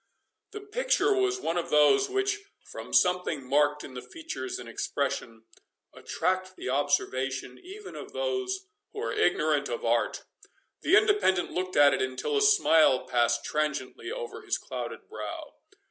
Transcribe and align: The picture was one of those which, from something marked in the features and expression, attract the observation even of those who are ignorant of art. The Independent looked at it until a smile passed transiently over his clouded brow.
The 0.49 0.61
picture 0.61 1.13
was 1.13 1.39
one 1.39 1.59
of 1.59 1.69
those 1.69 2.09
which, 2.09 2.39
from 2.71 2.91
something 2.91 3.47
marked 3.47 3.83
in 3.83 3.93
the 3.93 4.01
features 4.01 4.57
and 4.57 4.67
expression, 4.67 5.43
attract 5.93 6.55
the 6.55 6.69
observation 6.71 7.59
even 7.59 7.95
of 7.95 8.11
those 8.11 8.61
who 8.93 8.99
are 9.03 9.13
ignorant 9.13 9.69
of 9.69 9.85
art. 9.85 10.23
The 10.81 10.97
Independent 10.97 11.51
looked 11.51 11.75
at 11.75 11.93
it 11.93 12.01
until 12.01 12.35
a 12.35 12.41
smile 12.41 13.05
passed 13.05 13.45
transiently 13.45 14.11
over 14.11 14.41
his 14.41 14.57
clouded 14.57 15.07
brow. 15.07 15.53